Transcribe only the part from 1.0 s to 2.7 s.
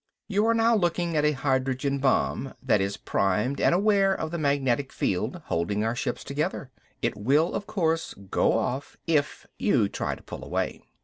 at a hydrogen bomb